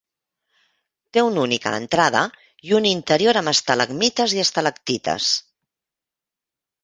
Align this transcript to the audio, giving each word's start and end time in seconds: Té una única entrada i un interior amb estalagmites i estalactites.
Té 1.17 1.23
una 1.25 1.41
única 1.47 1.73
entrada 1.81 2.23
i 2.69 2.73
un 2.79 2.87
interior 2.91 3.39
amb 3.41 3.53
estalagmites 3.53 4.35
i 4.39 4.43
estalactites. 4.45 5.31